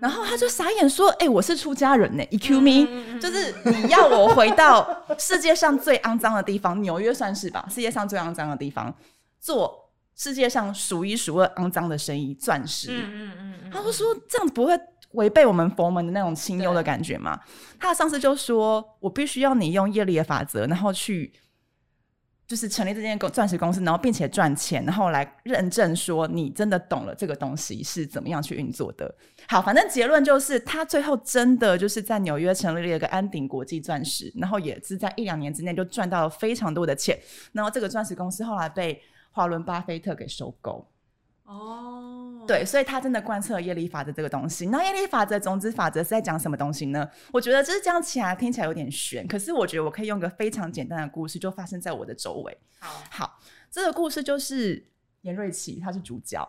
[0.01, 8.93] 然后他就傻眼说：“哎、我是出家人呢，EQ me，、就是你要我回到世界上最肮脏的地方，纽约算是吧，世界上最肮脏的地方，
[9.39, 12.93] 做世界上数一数二肮脏的生意，钻石。
[12.93, 13.33] 嗯嗯
[13.65, 14.73] 嗯他就说这样子不会
[15.13, 17.39] 违背我们佛门的那种清幽的感觉吗？
[17.79, 21.33] 他的上司就说，我必须要你用业力的法则，然后去。
[22.51, 29.15] 就是成立这间公钻石公司，然后并且赚钱，然后来认证说你真的懂了这个东西是怎么样去运作的。
[29.47, 37.17] 好，反正结论就是他最后真的就是在纽约成立了一个安鼎国际钻石，然后也是在一两年之内就赚到了非常多的钱。
[37.53, 40.85] 然后这个钻石公司后来被华伦巴菲特给收购。
[41.45, 42.20] 哦，
[42.51, 44.67] 对，所以他真的贯彻了业力法则这个东西。
[44.67, 47.09] 那业力法则、种子法则是在讲什么东西呢？
[47.33, 52.59] 我觉得就是这样起来听起来有点悬，可是我觉得我可以用一个非常简单的故事，就发生在我的周围。
[52.81, 53.39] 好，好，
[53.71, 54.85] 这个故事就是
[55.21, 56.45] 严瑞琪，他是主角。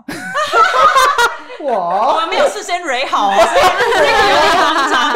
[1.59, 1.71] 我
[2.17, 3.61] 我们没有事先蕊好哦，所以
[3.93, 5.13] 这个有点慌张。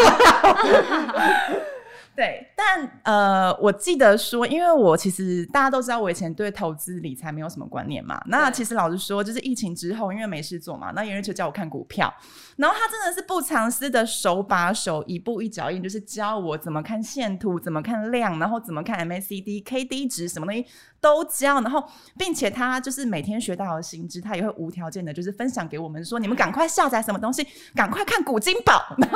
[2.15, 8.21] 对，但呃，我记得说，因为我其实大家都知道，我以前对投资理财没有什么观念嘛。
[8.28, 12.13] 那其实老实说，就是疫情之后，因为没事做嘛，那有人就叫我看股票，
[12.56, 20.65] 然后他真的是不藏私的手把手，一步一脚印，就是教我怎么看线图，怎么看量，然后怎么看 MACD、KD 值，什么东西
[20.99, 21.62] 都教。
[21.62, 21.84] 然后，
[22.17, 28.84] 并且他就是每天学到的新知，他也会无条件的，就是分享给我们说，你们赶快下载什么东西， 赶快看古今宝。
[28.99, 29.10] 就是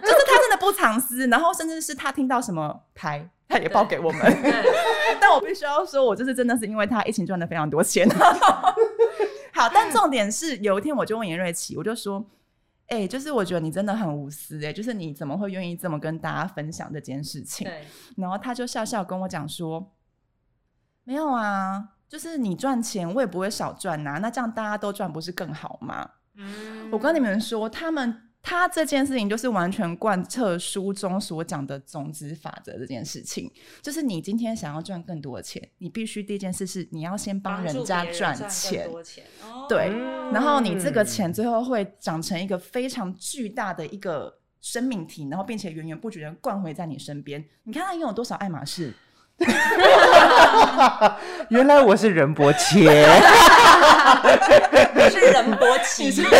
[0.00, 4.20] 就是他真的不藏私，然后甚至是他听到什么牌，他也报给我们。
[5.20, 8.08] 但我必须要说，我就是真的是因为他疫情赚了非常多钱。
[9.52, 12.24] 好，但重点是有一天我就问严瑞琪，我就说。
[12.92, 17.66] 哎、就是我觉得你真的很无私哎、就是你怎么会愿意这么跟大家分享这件事情？
[17.66, 17.86] 对，
[18.18, 19.94] 然后他就笑笑跟我讲说
[21.04, 33.50] ：“没有啊，就是你赚钱，我也不会少赚呐、那这样大家都赚，不是更好吗？”嗯我跟你们说，他们他这件事情就是完全贯彻书中所讲的种子法则这件事情，
[33.80, 38.90] 就是你今天想要赚更多的钱，你必须第一件事是你要先帮人家赚钱，钱，
[39.68, 47.44] 对嗯然后你这个钱最后会长成一个非常巨大的一个生命体，然后并且源源不绝的灌回在你身边。
[47.62, 48.92] 你看他拥有多少爱马仕？
[51.50, 53.04] 原来我是任伯切，
[54.94, 56.30] 你是任伯奇，你是任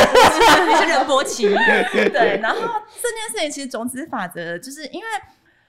[1.06, 5.06] 伯奇，对，然后这件事情其实种子法则，就是因为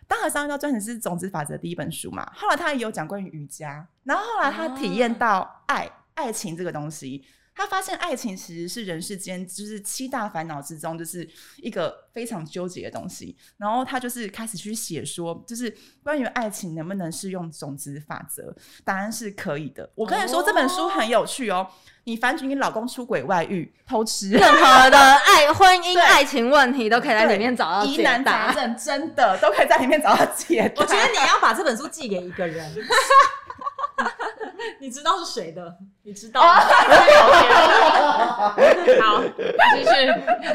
[0.07, 7.25] 大和尚遇到钻石是种子法则第一本书嘛，后来他也有讲关于瑜伽，然后后来他体验到爱、爱情这个东西。
[7.55, 13.37] 他发现爱情其实是人世间就是七大烦恼之中，就是一个非常纠结的东西。
[13.57, 18.55] 然后他就是开始去写说，就是关于爱情能不能适用种子法则？
[18.83, 19.89] 答案是可以的。
[19.95, 21.67] 我跟你说，这本书很有趣哦。
[22.05, 28.51] 你反举你老公出轨、外遇、偷吃，任何的爱、婚姻、对爱情问题都可以在对里面找到解疑难杂。
[28.51, 30.81] 症，真的都可以在里面找到解答。
[30.81, 32.69] 我觉得你要把这本书寄给一个人。
[34.83, 35.77] 你知道是谁的？
[36.01, 36.55] 你知道吗？
[39.01, 39.89] 好，继续。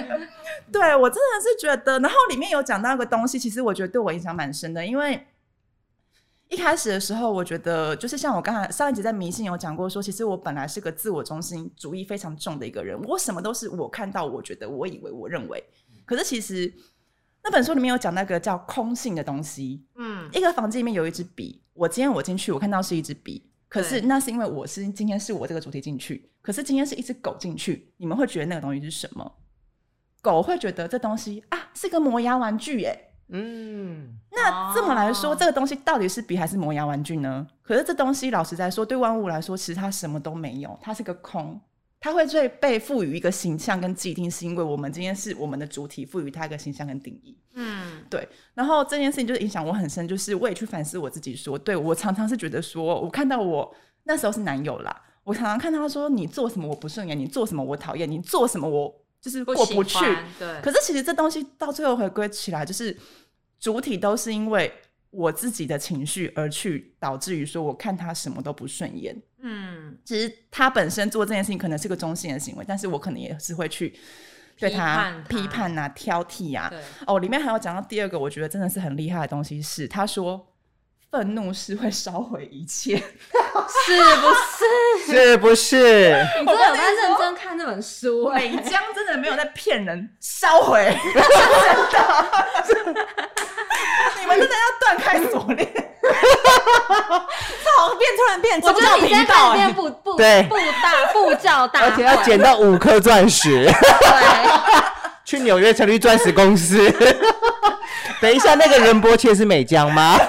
[0.71, 5.27] 对我真的是觉得，然后里面有讲到一个东西，其实我觉得对我影响蛮深的，因为
[6.51, 15.65] 一开始的时候，我觉得就是像我刚才上一集在迷信有讲过说，其实我本来是个自我中心主义非常重的一个人，我什么都是我看到、我觉得、我以为、我认为，
[16.05, 16.71] 可是其实
[17.43, 29.31] 那本书里面有讲那个叫空性的东西，嗯，一个房间里面有一支笔，我今天我进去，我看到是一支笔，可是那是因为我是今天是我这个主题进去，可是今天是一只狗进去，你们会觉得那个东西是什么？
[30.21, 33.05] 狗会觉得这东西啊是个磨牙玩具耶。
[33.29, 37.47] 嗯，那这么来说，哦这个东西到底是笔还是磨牙玩具呢？
[37.63, 41.61] 可是这东西老实在说，对万物来说，其实它什么都没有，它是个空。
[42.01, 47.37] 它会最被赋予一个形象跟既定，是因为我们今天是我们的主体赋予他一个形象跟定义。
[47.55, 59.99] 嗯，对，然后这件事情就是影响我很深，就是我也去反思我自己说，对我常常是觉得说，我看到我那时候是男友啦，我常常看他说你做什么我不顺眼，你做什么我讨厌，你做什么我就是过不去。
[60.39, 62.97] 对，可是其实这东西到最后回归起来，就是
[63.59, 64.73] 主体都是因为
[65.11, 69.21] 我自己的情绪而去导致于说，我看他什么都不顺眼。
[69.41, 73.95] 嗯，其实他本身做这件事情可能是个中性的行为，但是我可能也是会去
[74.59, 76.73] 对他批判呐啊、挑剔啊。
[77.07, 80.55] 哦，里面还有讲到第二个，我觉得真的是很厉害的东西是，他说
[81.11, 82.97] 愤怒是会烧毁一切。
[82.97, 83.05] 是
[84.17, 84.33] 不
[85.05, 85.13] 是？
[85.13, 85.77] 是不是？
[86.41, 90.87] 你真的有在认真看这本书哎、美江真的没有在骗人，烧毁，
[92.67, 93.07] 真的。
[94.21, 95.71] 你们真的要断开锁链，
[97.77, 103.73] 好变突然变我宗教觉得你现在变布布对布大布教大，而且要捡到五颗钻石，对，
[105.25, 106.91] 去纽约成立钻石公司。
[108.21, 110.19] 等一下，那个仁波切是美江吗？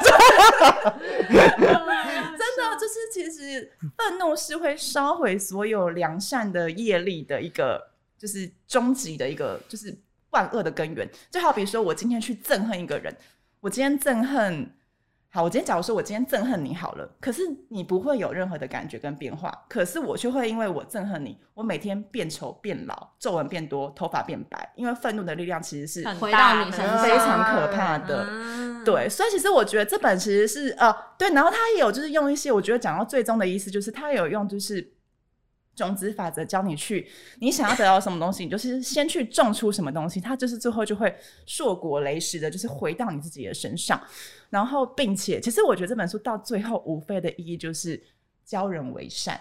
[1.29, 7.81] 真的就是其实愤怒是会烧毁所有良善的业力的一个，
[8.19, 9.97] 就是终极的一个，就是
[10.29, 11.09] 万恶的根源。
[11.31, 13.15] 就好比说我今天去憎恨一个人，
[13.61, 14.71] 我今天憎恨。
[15.31, 28.25] 好，我今天假如说我今天憎恨你好了，可是你不会有任何的感觉跟变化，可是我却会因为我憎恨你，我每天变丑变老，皱纹变多，头发变白，因为愤怒的力量其实是很回到你身上非常可怕的。
[28.27, 34.81] 嗯，对，所以其实我觉得这本其实是呃，对，然后他也有就是用一些，我觉得讲到最终的意思就是他有用就是
[35.83, 37.07] 种子法则教你去，
[37.39, 41.13] 你想要得到什么东西，你就是先去种出什么东西，它就是最后就会
[41.45, 43.99] 硕果累累的，就是回到你自己的身上。
[44.49, 48.01] 然后，并且，其实我觉得这本书到最后无非的意义就是
[48.45, 49.39] 教人为善。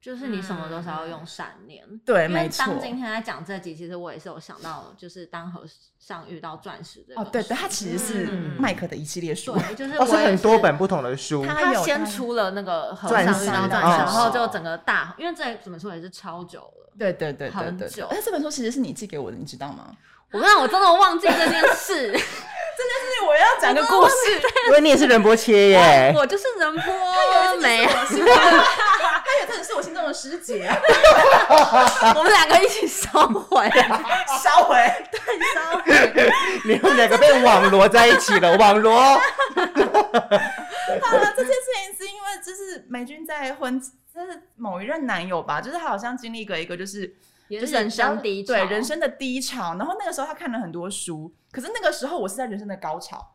[0.00, 1.84] 就是你什么都是要用善念。
[2.04, 2.66] 对，因为没错。
[2.66, 5.62] 当今天在讲这集，其实我也是有想到，就是当和
[5.98, 9.52] 尚遇到钻石这本哦，对对，书它其实是嗯麦克的一系列书。
[9.52, 11.44] 对，就是哦，是很多本不同的书。
[11.44, 16.92] 他先出了那个和尚遇到钻石，哦然后就整个大，因为这本书也是超久了。
[16.98, 18.18] 对对对对对很久对。
[18.18, 19.90] 哎，这本书其实是你寄给我的，你知道吗？
[20.30, 24.14] 我跟你讲，我真的忘记这件事， 是我要讲个故事。
[24.66, 26.94] 因为你也是仁波切耶，我就是人波
[27.60, 27.84] 没
[29.40, 30.76] 有，他也真的是我心中的师姐啊，
[32.16, 33.70] 我们两个一起烧毁，
[34.42, 34.76] 烧毁，
[35.10, 35.18] 对。
[35.54, 36.32] 烧毁。
[36.64, 38.98] 你们两个被网罗在一起了，网罗。
[39.00, 39.16] 好
[41.16, 47.16] 了，这件事情是因为就是美君在婚，就是某一任男友吧，就是他好像经历过一个就是。
[47.50, 49.74] 就是人生低潮，对人生的低潮。
[49.78, 53.26] 然后那个时候他看了很多书，可是那个时候我是在人生的高潮。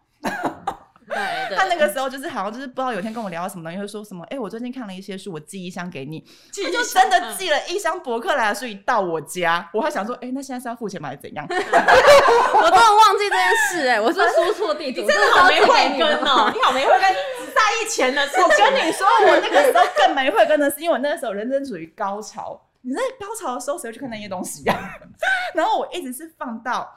[1.14, 6.20] 对对，他那个时候就是好像就是不知道有一天跟我聊到什么东西，会说什么，哎、我最近看了一些书，我寄一箱给你，
[6.64, 11.09] 他就真的寄了一箱博客来的书到我家，我还想说，哎、那现在是要付钱吗？
[11.09, 11.45] 还是怎样？
[11.49, 18.43] 我真的忘记这件事哎，我是输错地址，你真的好没慧根哦，你好没慧根，只在意钱的事情。
[18.43, 22.70] 我跟你说，我那个时候更没慧根的是，因为我那个时候人生处于高潮。
[22.86, 24.99] 你在高潮的时候，谁会去看那些东西呀、
[25.55, 26.93] 然后我一直是放到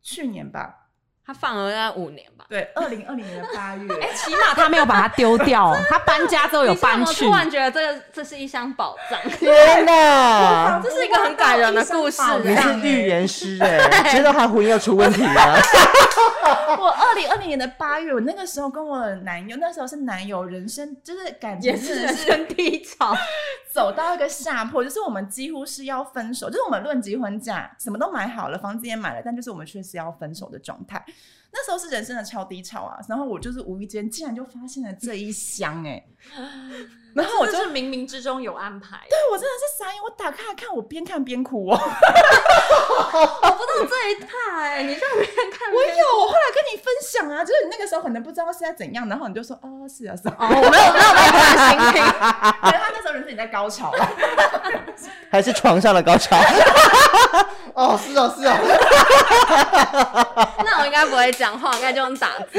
[0.00, 0.77] 去年吧，
[1.28, 2.46] 他放了大概五年吧。
[2.48, 3.92] 对，二零二零年的八月。
[4.00, 7.30] 哎，起码他没有把它丢掉， 他搬家之后有搬去突。
[7.30, 10.80] 然觉得这个这是一箱宝藏，天哪！
[10.82, 12.22] 这是一个很感人的故事。
[12.42, 15.60] 你是预言师 哎，知道他婚姻要出问题了。
[16.78, 23.14] 我二零二零年的八月，我那个时候跟我的男友，那时候是男友人生就是感情是人生低潮，
[23.78, 31.04] 走到一个下坡，就是我们几乎是要分手，就是我们论及婚嫁，什么都买好了，房子也买了，但就是我们确实要分手的状态。
[31.50, 36.04] 那时候是人生的超低潮啊，然后我就是无意间竟然就发现了这一箱哎、
[37.14, 38.98] 然后我就是冥冥之中有安排。
[39.08, 41.80] 对我真的是傻眼，我打开来看，我边看边哭哦。
[41.80, 52.04] 我不知道这一趴哎，你在边看边我有，我后来跟你分享啊，就是你那个时候可能不知道是在怎样，然后你就说哦是啊是啊，哦，我没有没有没有办法心听，
[53.28, 54.08] 对他那时候人生也在高潮了。
[55.30, 56.36] 还是床上的高潮？
[57.74, 58.56] 哦，是哦，是哦。
[60.64, 62.58] 那我应该不会讲话，应该就用打字。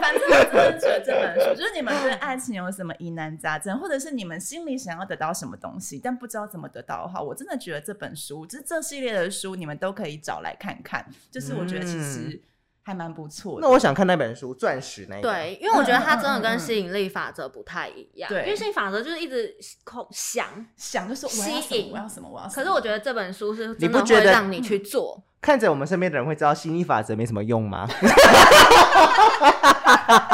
[0.00, 11.06] 反正我真的觉得这本书，就是你们对爱情有什么疑难杂症，或者是你们心里想要得到什么东西，但不知道怎么得到的话，我真的觉得这本书，就是这系列的书，你们都可以找来看看。
[11.30, 12.40] 就是我觉得其实
[12.86, 13.66] 还蛮不错的。
[13.66, 15.28] 那我想看那本书《钻石》那一个。
[15.28, 18.28] 对，因为我觉得它真的跟吸引力法则不太一样。
[18.28, 22.54] 对因为吸引力法则就是一直空想，想就是吸引我要什么，我要什么。
[22.54, 25.20] 可是我觉得这本书是真的你不觉得会让你去做。
[25.40, 27.88] 看着我们身边的人会知道吸引力法则没什么用吗？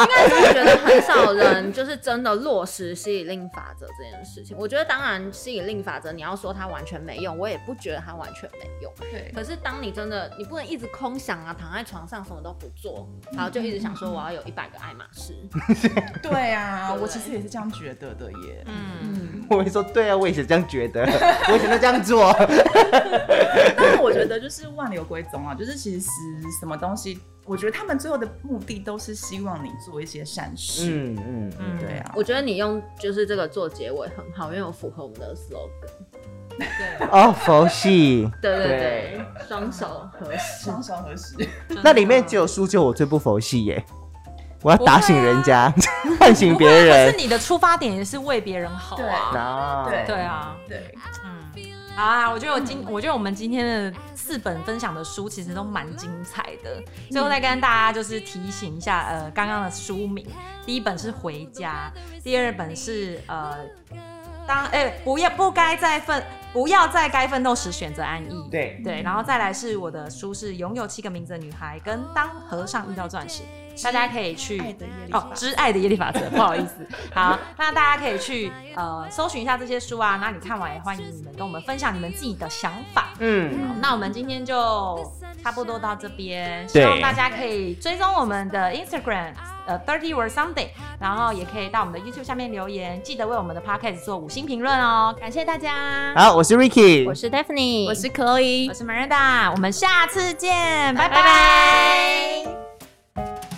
[0.03, 4.57] 应该是我觉得很少人就是真的落实吸引力法则这件事情。
[4.59, 8.93] 我觉得当然吸引力法则你要说它完全没用，我也不觉得它完全没用。
[8.99, 15.35] 对，可是当你真的你不能一直空想啊，躺在床上什么都不做，然后就一直想说我要有一百个爱马仕。
[16.23, 18.65] 对啊，我其实也是这样觉得的耶。
[18.67, 21.03] 嗯，我会说对啊，我也是这样觉得，
[21.49, 22.33] 我以前都这样做。
[23.77, 26.07] 但是我觉得就是万流归宗啊，就是其实
[26.61, 30.91] 什么东西，我觉得他们最后的目的都是希望你做一些善事。
[30.91, 36.59] 嗯嗯嗯，对啊，我觉得你用就是这个做结尾很好，因为我符合我们的 slogan。
[36.59, 38.31] 对，哦，佛系。
[38.41, 40.65] 对对对对，双手合十。
[40.65, 41.35] 双手合十。
[41.83, 43.85] 那里面只有书，就我最不佛系耶。
[44.63, 45.75] 我要打醒人家，啊
[46.21, 47.17] 唤醒别可是。
[47.17, 49.37] 你的出发点也是为别人好啊。
[49.37, 51.42] 啊对对啊，对，嗯，
[51.95, 56.83] 好啊，我觉得我今，我觉得我们今天的四本分享的书其实都蛮精彩的。
[57.11, 60.27] 最后再跟大家就是提醒一下，呃，刚刚的书名，
[60.65, 63.57] 第一本是《回家》，第二本是呃，
[64.47, 68.49] 当哎、不要不该在奋不要在该奋斗时选择安逸。
[68.51, 73.43] 对对，然后再来是我的书是《拥有七个名字的女孩》跟《当和尚遇到钻石》，
[73.83, 74.61] 大家可以去
[75.13, 76.87] 哦知爱的耶利法则，不好意思。
[77.15, 83.11] 好，那大家可以去呃搜寻一下这些书啊，那你看完也欢迎你们跟我们分享你们自己的想法。
[83.19, 85.11] 嗯，好那我们今天就
[85.43, 89.33] 差不多到这边，希望大家可以追踪我们的 Instagram。
[89.65, 90.67] 呃，thirty or something，
[90.99, 96.13] 然后也可以到我们的 YouTube 下面留言，记得为我们的 Podcast 做五星评论哦，感谢大家。
[96.17, 98.75] 好，我是 Ricky，我是 Daphne，我是 Chloe 我。
[98.75, 101.23] 是 Miranda，我们下次见，拜拜
[103.15, 103.52] 拜